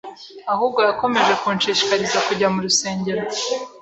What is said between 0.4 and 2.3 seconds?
ahubwo yakomeje kunshishikariza